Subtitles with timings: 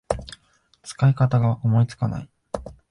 [0.81, 2.29] 使い方が思いつかない